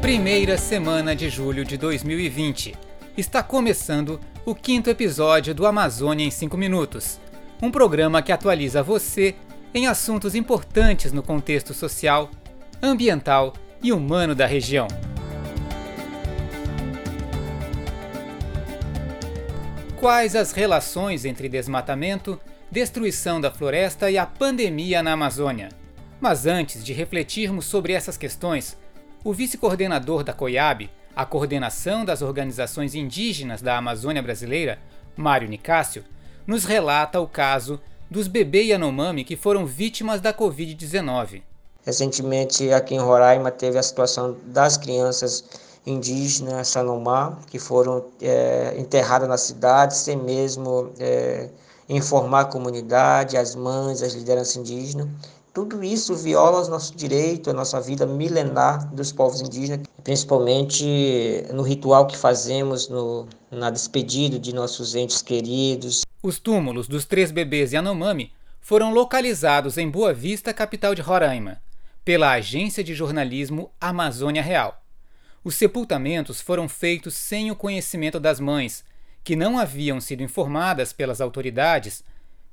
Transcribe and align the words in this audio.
Primeira 0.00 0.56
semana 0.56 1.14
de 1.14 1.28
julho 1.28 1.64
de 1.64 1.76
2020. 1.76 2.72
Está 3.16 3.42
começando 3.42 4.20
o 4.46 4.54
quinto 4.54 4.88
episódio 4.88 5.52
do 5.52 5.66
Amazônia 5.66 6.24
em 6.24 6.30
5 6.30 6.56
Minutos, 6.56 7.18
um 7.60 7.68
programa 7.68 8.22
que 8.22 8.30
atualiza 8.30 8.80
você 8.80 9.34
em 9.74 9.88
assuntos 9.88 10.36
importantes 10.36 11.12
no 11.12 11.20
contexto 11.20 11.74
social, 11.74 12.30
ambiental 12.80 13.52
e 13.82 13.92
humano 13.92 14.36
da 14.36 14.46
região. 14.46 14.86
Quais 19.98 20.36
as 20.36 20.52
relações 20.52 21.24
entre 21.24 21.48
desmatamento, 21.48 22.40
destruição 22.70 23.40
da 23.40 23.50
floresta 23.50 24.08
e 24.08 24.16
a 24.16 24.24
pandemia 24.24 25.02
na 25.02 25.12
Amazônia? 25.12 25.70
Mas 26.20 26.46
antes 26.46 26.84
de 26.84 26.92
refletirmos 26.92 27.64
sobre 27.64 27.92
essas 27.92 28.16
questões, 28.16 28.76
o 29.24 29.32
vice-coordenador 29.32 30.22
da 30.22 30.32
COIAB, 30.32 30.90
a 31.14 31.26
coordenação 31.26 32.04
das 32.04 32.22
organizações 32.22 32.94
indígenas 32.94 33.60
da 33.60 33.76
Amazônia 33.76 34.22
Brasileira, 34.22 34.78
Mário 35.16 35.48
Nicásio, 35.48 36.04
nos 36.46 36.64
relata 36.64 37.20
o 37.20 37.26
caso 37.26 37.80
dos 38.10 38.28
bebês 38.28 38.68
Yanomami 38.68 39.24
que 39.24 39.36
foram 39.36 39.66
vítimas 39.66 40.20
da 40.20 40.32
Covid-19. 40.32 41.42
Recentemente, 41.84 42.72
aqui 42.72 42.94
em 42.94 43.00
Roraima, 43.00 43.50
teve 43.50 43.78
a 43.78 43.82
situação 43.82 44.36
das 44.46 44.76
crianças 44.76 45.44
indígenas 45.86 46.68
Sanomá, 46.68 47.38
que 47.46 47.58
foram 47.58 48.04
é, 48.20 48.74
enterradas 48.78 49.28
na 49.28 49.38
cidade, 49.38 49.96
sem 49.96 50.16
mesmo 50.16 50.92
é, 51.00 51.48
informar 51.88 52.42
a 52.42 52.44
comunidade, 52.44 53.36
as 53.36 53.54
mães, 53.54 54.02
as 54.02 54.12
lideranças 54.12 54.56
indígenas. 54.56 55.08
Tudo 55.52 55.82
isso 55.82 56.14
viola 56.14 56.64
o 56.64 56.70
nosso 56.70 56.94
direito, 56.94 57.50
a 57.50 57.52
nossa 57.52 57.80
vida 57.80 58.06
milenar 58.06 58.86
dos 58.94 59.10
povos 59.10 59.40
indígenas, 59.40 59.86
principalmente 60.04 60.84
no 61.52 61.62
ritual 61.62 62.06
que 62.06 62.16
fazemos 62.16 62.88
no, 62.88 63.26
na 63.50 63.70
despedida 63.70 64.38
de 64.38 64.54
nossos 64.54 64.94
entes 64.94 65.22
queridos. 65.22 66.02
Os 66.22 66.38
túmulos 66.38 66.86
dos 66.86 67.04
três 67.04 67.30
bebês 67.30 67.72
Yanomami 67.72 68.32
foram 68.60 68.92
localizados 68.92 69.78
em 69.78 69.88
Boa 69.88 70.12
Vista, 70.12 70.52
capital 70.52 70.94
de 70.94 71.00
Roraima, 71.02 71.60
pela 72.04 72.32
agência 72.32 72.84
de 72.84 72.94
jornalismo 72.94 73.70
Amazônia 73.80 74.42
Real. 74.42 74.82
Os 75.42 75.54
sepultamentos 75.54 76.40
foram 76.40 76.68
feitos 76.68 77.14
sem 77.14 77.50
o 77.50 77.56
conhecimento 77.56 78.20
das 78.20 78.38
mães, 78.38 78.84
que 79.24 79.34
não 79.34 79.58
haviam 79.58 80.00
sido 80.00 80.22
informadas 80.22 80.92
pelas 80.92 81.20
autoridades 81.20 82.04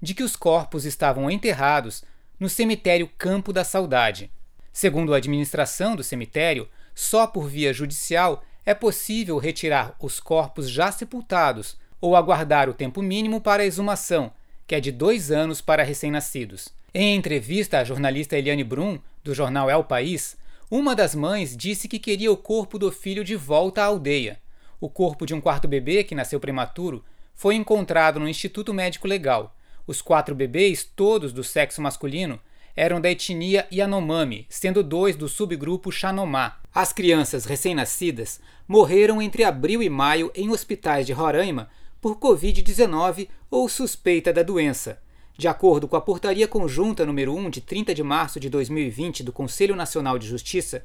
de 0.02 0.14
que 0.14 0.23
os 0.23 0.36
corpos 0.36 0.86
estavam 0.86 1.30
enterrados 1.30 2.03
no 2.39 2.50
cemitério 2.50 3.09
Campo 3.17 3.53
da 3.53 3.64
Saudade. 3.64 4.31
Segundo 4.72 5.14
a 5.14 5.17
administração 5.17 5.95
do 5.95 6.03
cemitério, 6.03 6.67
só 6.94 7.25
por 7.25 7.47
via 7.47 7.73
judicial 7.73 8.44
é 8.66 8.73
possível 8.73 9.38
retirar 9.38 9.95
os 10.00 10.19
corpos 10.19 10.69
já 10.69 10.91
sepultados 10.91 11.78
ou 12.02 12.16
aguardar 12.16 12.69
o 12.69 12.73
tempo 12.73 13.02
mínimo 13.02 13.39
para 13.39 13.63
a 13.63 13.66
exumação, 13.66 14.31
que 14.67 14.75
é 14.75 14.80
de 14.80 14.91
dois 14.91 15.31
anos 15.31 15.61
para 15.61 15.83
recém-nascidos. 15.83 16.69
Em 16.94 17.16
entrevista 17.16 17.80
à 17.80 17.83
jornalista 17.83 18.38
Eliane 18.38 18.63
Brum, 18.63 19.00
do 19.23 19.33
jornal 19.33 19.69
El 19.69 19.83
País, 19.83 20.38
uma 20.69 20.95
das 20.95 21.13
mães 21.13 21.56
disse 21.56 21.88
que 21.88 22.00
queria 22.00 22.31
o 22.31 22.38
corpo 22.38 22.80
do 22.80 22.91
filho 22.91 23.23
de 23.23 23.36
volta 23.36 23.81
à 23.81 23.86
aldeia. 23.86 24.39
O 24.80 24.89
corpo 24.89 25.25
de 25.25 25.33
um 25.33 25.39
quarto 25.39 25.67
bebê, 25.67 26.03
que 26.03 26.16
nasceu 26.16 26.39
prematuro, 26.39 27.03
foi 27.33 27.56
encontrado 27.56 28.19
no 28.19 28.28
Instituto 28.28 28.73
Médico 28.73 29.08
Legal 29.08 29.56
os 29.88 30.02
quatro 30.02 30.33
bebês, 30.33 30.83
todos 30.83 31.31
do 31.31 31.44
sexo 31.44 31.81
masculino, 31.81 32.39
eram 32.75 33.00
da 33.00 33.09
etnia 33.09 33.67
Yanomami, 33.72 34.45
sendo 34.50 34.83
dois 34.83 35.16
do 35.16 35.30
subgrupo 35.30 35.91
Xanomá. 35.91 36.58
As 36.73 36.91
crianças 36.91 37.45
recém-nascidas 37.45 38.41
morreram 38.67 39.22
entre 39.22 39.44
abril 39.44 39.81
e 39.81 39.89
maio 39.89 40.31
em 40.36 40.50
hospitais 40.50 41.06
de 41.06 41.13
Roraima 41.13 41.69
por 42.02 42.17
Covid-19 42.17 43.29
ou 43.50 43.69
suspeita 43.69 44.34
da 44.34 44.44
doença. 44.44 45.01
De 45.38 45.47
acordo 45.47 45.88
com 45.88 45.96
a 45.96 46.02
Portaria 46.02 46.47
Conjunta 46.47 47.06
número 47.06 47.34
1 47.34 47.50
de 47.50 47.62
30 47.62 47.94
de 47.94 48.03
março 48.03 48.40
de 48.40 48.50
2020 48.50 49.23
do 49.23 49.31
Conselho 49.31 49.75
Nacional 49.75 50.17
de 50.19 50.28
Justiça, 50.28 50.84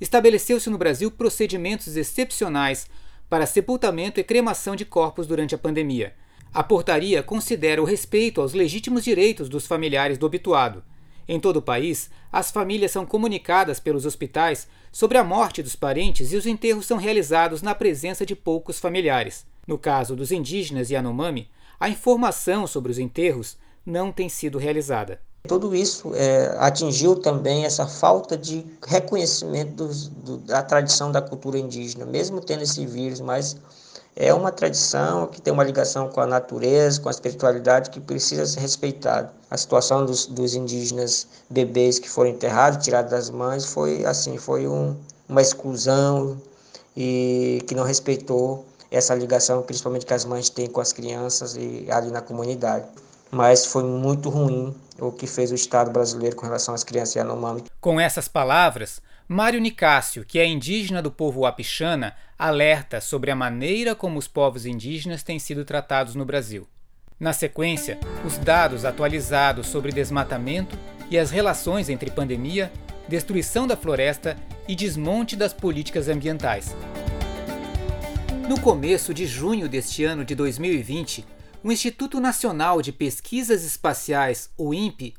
estabeleceu-se 0.00 0.68
no 0.70 0.78
Brasil 0.78 1.10
procedimentos 1.10 1.96
excepcionais 1.96 2.88
para 3.28 3.46
sepultamento 3.46 4.20
e 4.20 4.24
cremação 4.24 4.74
de 4.74 4.84
corpos 4.84 5.26
durante 5.26 5.54
a 5.54 5.58
pandemia. 5.58 6.14
A 6.54 6.62
portaria 6.62 7.22
considera 7.22 7.80
o 7.80 7.86
respeito 7.86 8.42
aos 8.42 8.52
legítimos 8.52 9.02
direitos 9.02 9.48
dos 9.48 9.66
familiares 9.66 10.18
do 10.18 10.26
obituado. 10.26 10.84
Em 11.26 11.40
todo 11.40 11.56
o 11.56 11.62
país, 11.62 12.10
as 12.30 12.50
famílias 12.50 12.90
são 12.90 13.06
comunicadas 13.06 13.80
pelos 13.80 14.04
hospitais 14.04 14.68
sobre 14.92 15.16
a 15.16 15.24
morte 15.24 15.62
dos 15.62 15.74
parentes 15.74 16.30
e 16.30 16.36
os 16.36 16.44
enterros 16.44 16.84
são 16.84 16.98
realizados 16.98 17.62
na 17.62 17.74
presença 17.74 18.26
de 18.26 18.36
poucos 18.36 18.78
familiares. 18.78 19.46
No 19.66 19.78
caso 19.78 20.14
dos 20.14 20.30
indígenas 20.30 20.90
e 20.90 20.94
Yanomami, 20.94 21.48
a 21.80 21.88
informação 21.88 22.66
sobre 22.66 22.92
os 22.92 22.98
enterros 22.98 23.56
não 23.86 24.12
tem 24.12 24.28
sido 24.28 24.58
realizada. 24.58 25.20
Tudo 25.48 25.74
isso 25.74 26.14
é, 26.14 26.54
atingiu 26.58 27.16
também 27.16 27.64
essa 27.64 27.86
falta 27.86 28.36
de 28.36 28.64
reconhecimento 28.86 29.72
dos, 29.74 30.08
do, 30.08 30.36
da 30.36 30.62
tradição 30.62 31.10
da 31.10 31.22
cultura 31.22 31.58
indígena, 31.58 32.04
mesmo 32.04 32.40
tendo 32.40 32.62
esse 32.62 32.84
vírus, 32.86 33.20
mas 33.20 33.56
é 34.14 34.32
uma 34.32 34.52
tradição 34.52 35.26
que 35.26 35.40
tem 35.40 35.52
uma 35.52 35.64
ligação 35.64 36.08
com 36.08 36.20
a 36.20 36.26
natureza, 36.26 37.00
com 37.00 37.08
a 37.08 37.10
espiritualidade 37.10 37.90
que 37.90 38.00
precisa 38.00 38.44
ser 38.46 38.60
respeitada. 38.60 39.32
A 39.50 39.56
situação 39.56 40.04
dos, 40.04 40.26
dos 40.26 40.54
indígenas 40.54 41.26
bebês 41.48 41.98
que 41.98 42.08
foram 42.08 42.30
enterrados, 42.30 42.84
tirados 42.84 43.10
das 43.10 43.30
mães, 43.30 43.64
foi 43.64 44.04
assim, 44.04 44.36
foi 44.36 44.66
um, 44.66 44.96
uma 45.28 45.40
exclusão 45.40 46.40
e 46.96 47.62
que 47.66 47.74
não 47.74 47.84
respeitou 47.84 48.66
essa 48.90 49.14
ligação, 49.14 49.62
principalmente 49.62 50.04
que 50.04 50.12
as 50.12 50.26
mães 50.26 50.50
têm 50.50 50.66
com 50.68 50.80
as 50.80 50.92
crianças 50.92 51.56
e 51.56 51.86
ali 51.90 52.10
na 52.10 52.20
comunidade. 52.20 52.84
Mas 53.30 53.64
foi 53.64 53.82
muito 53.82 54.28
ruim 54.28 54.74
o 55.00 55.10
que 55.10 55.26
fez 55.26 55.50
o 55.50 55.54
Estado 55.54 55.90
brasileiro 55.90 56.36
com 56.36 56.44
relação 56.44 56.74
às 56.74 56.84
crianças 56.84 57.14
Yanomami. 57.14 57.64
Com 57.80 57.98
essas 57.98 58.28
palavras, 58.28 59.00
Mário 59.28 59.60
Nicásio, 59.60 60.24
que 60.24 60.38
é 60.38 60.46
indígena 60.46 61.00
do 61.00 61.10
povo 61.10 61.40
Wapixana, 61.40 62.14
alerta 62.38 63.00
sobre 63.00 63.30
a 63.30 63.36
maneira 63.36 63.94
como 63.94 64.18
os 64.18 64.26
povos 64.26 64.66
indígenas 64.66 65.22
têm 65.22 65.38
sido 65.38 65.64
tratados 65.64 66.14
no 66.14 66.24
Brasil. 66.24 66.66
Na 67.18 67.32
sequência, 67.32 67.98
os 68.26 68.36
dados 68.36 68.84
atualizados 68.84 69.68
sobre 69.68 69.92
desmatamento 69.92 70.76
e 71.08 71.16
as 71.16 71.30
relações 71.30 71.88
entre 71.88 72.10
pandemia, 72.10 72.72
destruição 73.08 73.66
da 73.66 73.76
floresta 73.76 74.36
e 74.66 74.74
desmonte 74.74 75.36
das 75.36 75.52
políticas 75.52 76.08
ambientais. 76.08 76.74
No 78.48 78.60
começo 78.60 79.14
de 79.14 79.24
junho 79.24 79.68
deste 79.68 80.04
ano 80.04 80.24
de 80.24 80.34
2020, 80.34 81.24
o 81.62 81.70
Instituto 81.70 82.20
Nacional 82.20 82.82
de 82.82 82.90
Pesquisas 82.90 83.64
Espaciais, 83.64 84.50
o 84.58 84.74
INPE, 84.74 85.14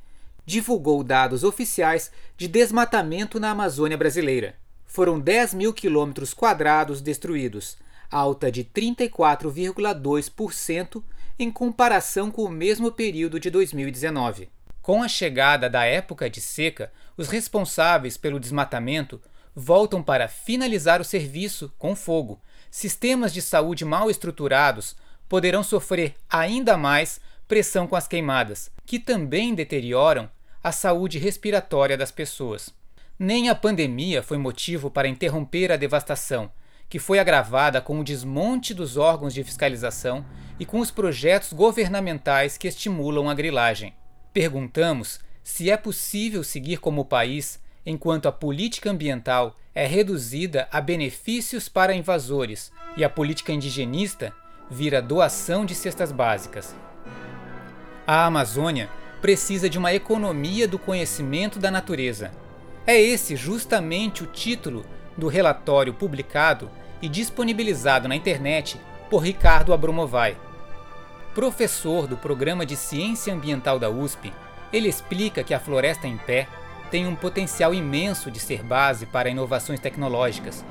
divulgou 0.46 1.04
dados 1.04 1.44
oficiais 1.44 2.12
de 2.38 2.48
desmatamento 2.48 3.40
na 3.40 3.50
Amazônia 3.52 3.98
brasileira. 3.98 4.56
Foram 4.86 5.20
10 5.20 5.56
mil 5.56 5.74
quilômetros 5.74 6.34
quadrados 6.34 7.02
destruídos, 7.02 7.76
alta 8.12 8.52
de 8.52 8.64
34,2% 8.64 11.04
em 11.40 11.52
comparação 11.52 12.30
com 12.30 12.44
o 12.44 12.50
mesmo 12.50 12.92
período 12.92 13.40
de 13.40 13.50
2019. 13.50 14.50
Com 14.82 15.02
a 15.02 15.08
chegada 15.08 15.70
da 15.70 15.86
época 15.86 16.30
de 16.30 16.42
seca, 16.42 16.92
os 17.16 17.30
responsáveis 17.30 18.18
pelo 18.18 18.40
desmatamento 18.40 19.22
voltam 19.56 20.04
para 20.04 20.28
finalizar 20.28 21.00
o 21.00 21.06
serviço 21.06 21.72
com 21.78 21.96
fogo. 21.96 22.42
Sistemas 22.70 23.34
de 23.34 23.42
saúde 23.42 23.86
mal 23.86 24.10
estruturados 24.10 24.96
poderão 25.30 25.64
sofrer 25.64 26.16
ainda 26.30 26.78
mais 26.78 27.22
pressão 27.54 27.86
com 27.86 27.96
as 27.96 28.08
queimadas, 28.08 28.72
que 28.84 28.98
também 28.98 29.54
deterioram 29.54 30.28
a 30.64 30.72
saúde 30.72 31.20
respiratória 31.20 31.96
das 31.96 32.10
pessoas. 32.10 32.74
Nem 33.20 33.48
a 33.48 33.54
pandemia 33.54 34.24
foi 34.24 34.40
motivo 34.40 34.90
para 34.90 35.08
interromper 35.08 35.72
a 35.72 35.78
devastação, 35.78 36.52
que 36.90 36.98
foi 36.98 37.20
agravada 37.20 37.80
com 37.80 38.00
o 38.00 38.04
desmonte 38.04 38.74
dos 38.74 38.98
órgãos 38.98 39.36
de 39.36 39.44
fiscalização 39.44 40.26
e 40.60 40.66
com 40.66 40.80
os 40.80 40.90
projetos 40.90 41.54
governamentais 41.54 42.58
que 42.58 42.68
estimulam 42.68 43.30
a 43.30 43.36
grilagem. 43.36 43.94
Perguntamos 44.34 45.20
se 45.44 45.70
é 45.70 45.78
possível 45.78 46.44
seguir 46.44 46.78
como 46.78 47.06
país 47.06 47.62
enquanto 47.86 48.28
a 48.28 48.32
política 48.32 48.90
ambiental 48.90 49.56
é 49.76 49.86
reduzida 49.86 50.68
a 50.72 50.82
benefícios 50.82 51.70
para 51.70 51.94
invasores 51.94 52.72
e 52.98 53.04
a 53.04 53.10
política 53.12 53.52
indigenista 53.52 54.34
vira 54.72 55.04
doação 55.04 55.64
de 55.64 55.76
cestas 55.76 56.12
básicas. 56.12 56.76
A 58.06 58.26
Amazônia 58.26 58.90
precisa 59.22 59.70
de 59.70 59.78
uma 59.78 59.94
economia 59.94 60.68
do 60.68 60.78
conhecimento 60.78 61.58
da 61.58 61.72
natureza. 61.72 62.32
É 62.86 63.00
esse 63.00 63.38
justamente 63.38 64.24
o 64.24 64.28
título 64.28 64.86
do 65.18 65.30
relatório 65.30 65.94
publicado 65.94 66.70
e 67.02 67.08
disponibilizado 67.08 68.10
na 68.10 68.16
internet 68.16 68.78
por 69.10 69.20
Ricardo 69.20 69.74
Abromovai. 69.74 70.36
Professor 71.34 72.06
do 72.06 72.18
Programa 72.18 72.66
de 72.66 72.76
Ciência 72.76 73.34
Ambiental 73.34 73.80
da 73.80 73.90
USP, 73.90 74.34
ele 74.74 74.90
explica 74.90 75.42
que 75.42 75.54
a 75.54 75.60
floresta 75.60 76.06
em 76.06 76.18
pé 76.18 76.50
tem 76.92 77.08
um 77.08 77.16
potencial 77.16 77.74
imenso 77.74 78.30
de 78.30 78.40
ser 78.40 78.64
base 78.64 79.06
para 79.06 79.30
inovações 79.30 79.80
tecnológicas, 79.80 80.66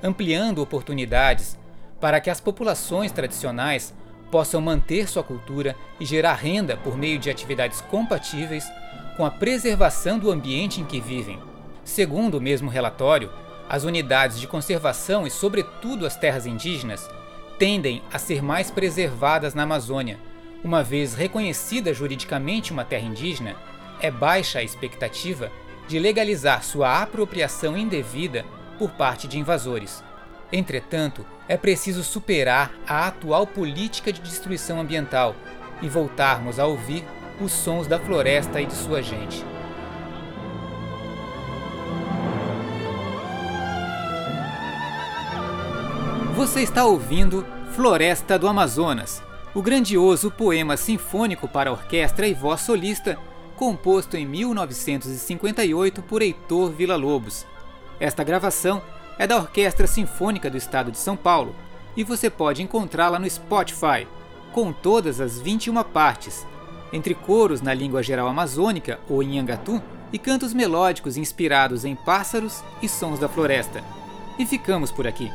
ampliando 0.00 0.62
oportunidades 0.62 1.58
para 2.00 2.20
que 2.20 2.30
as 2.30 2.40
populações 2.40 3.10
tradicionais 3.10 3.92
possam 4.30 4.60
manter 4.60 5.08
sua 5.08 5.22
cultura 5.22 5.74
e 5.98 6.04
gerar 6.04 6.34
renda 6.34 6.76
por 6.76 6.96
meio 6.96 7.18
de 7.18 7.30
atividades 7.30 7.80
compatíveis 7.80 8.64
com 9.16 9.24
a 9.24 9.30
preservação 9.30 10.18
do 10.18 10.30
ambiente 10.30 10.80
em 10.80 10.84
que 10.84 11.00
vivem. 11.00 11.38
Segundo 11.84 12.38
o 12.38 12.40
mesmo 12.40 12.70
relatório, 12.70 13.30
as 13.68 13.84
unidades 13.84 14.38
de 14.38 14.46
conservação 14.46 15.26
e, 15.26 15.30
sobretudo, 15.30 16.06
as 16.06 16.16
terras 16.16 16.46
indígenas 16.46 17.08
tendem 17.58 18.02
a 18.12 18.18
ser 18.18 18.42
mais 18.42 18.70
preservadas 18.70 19.54
na 19.54 19.64
Amazônia. 19.64 20.18
Uma 20.62 20.82
vez 20.82 21.14
reconhecida 21.14 21.92
juridicamente 21.92 22.72
uma 22.72 22.84
terra 22.84 23.06
indígena, 23.06 23.56
é 24.00 24.10
baixa 24.10 24.60
a 24.60 24.62
expectativa 24.62 25.50
de 25.88 25.98
legalizar 25.98 26.62
sua 26.62 27.02
apropriação 27.02 27.76
indevida 27.76 28.44
por 28.78 28.90
parte 28.90 29.26
de 29.26 29.38
invasores. 29.38 30.04
Entretanto, 30.52 31.26
é 31.46 31.56
preciso 31.56 32.02
superar 32.02 32.72
a 32.86 33.06
atual 33.06 33.46
política 33.46 34.12
de 34.12 34.20
destruição 34.20 34.80
ambiental 34.80 35.36
e 35.82 35.88
voltarmos 35.88 36.58
a 36.58 36.66
ouvir 36.66 37.04
os 37.40 37.52
sons 37.52 37.86
da 37.86 37.98
floresta 37.98 38.60
e 38.60 38.66
de 38.66 38.74
sua 38.74 39.02
gente. 39.02 39.44
Você 46.34 46.62
está 46.62 46.84
ouvindo 46.84 47.44
Floresta 47.74 48.38
do 48.38 48.48
Amazonas, 48.48 49.22
o 49.54 49.60
grandioso 49.60 50.30
poema 50.30 50.76
sinfônico 50.76 51.48
para 51.48 51.72
orquestra 51.72 52.26
e 52.26 52.34
voz 52.34 52.60
solista, 52.60 53.18
composto 53.56 54.16
em 54.16 54.24
1958 54.24 56.02
por 56.02 56.22
Heitor 56.22 56.70
Villa-Lobos. 56.70 57.44
Esta 57.98 58.22
gravação 58.22 58.80
é 59.18 59.26
da 59.26 59.36
Orquestra 59.36 59.86
Sinfônica 59.86 60.48
do 60.48 60.56
Estado 60.56 60.92
de 60.92 60.98
São 60.98 61.16
Paulo 61.16 61.54
e 61.96 62.04
você 62.04 62.30
pode 62.30 62.62
encontrá-la 62.62 63.18
no 63.18 63.28
Spotify, 63.28 64.06
com 64.52 64.72
todas 64.72 65.20
as 65.20 65.38
21 65.38 65.82
partes, 65.82 66.46
entre 66.92 67.14
coros 67.14 67.60
na 67.60 67.74
língua 67.74 68.02
geral 68.02 68.28
amazônica 68.28 69.00
ou 69.08 69.22
em 69.22 69.38
Angatu 69.38 69.82
e 70.12 70.18
cantos 70.18 70.54
melódicos 70.54 71.16
inspirados 71.16 71.84
em 71.84 71.94
pássaros 71.96 72.62
e 72.80 72.88
sons 72.88 73.18
da 73.18 73.28
floresta. 73.28 73.82
E 74.38 74.46
ficamos 74.46 74.92
por 74.92 75.06
aqui. 75.06 75.30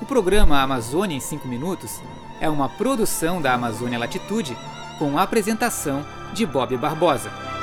O 0.00 0.06
programa 0.06 0.60
Amazônia 0.60 1.16
em 1.16 1.20
5 1.20 1.46
Minutos 1.48 2.00
é 2.40 2.48
uma 2.48 2.68
produção 2.68 3.42
da 3.42 3.52
Amazônia 3.52 3.98
Latitude 3.98 4.56
com 4.98 5.18
a 5.18 5.22
apresentação 5.22 6.04
de 6.32 6.46
Bob 6.46 6.76
Barbosa. 6.76 7.53